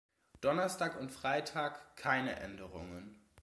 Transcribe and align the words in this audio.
Donnerstag 0.39 0.99
und 0.99 1.11
Freitag: 1.11 1.95
keine 1.95 2.37
Änderungen. 2.39 3.21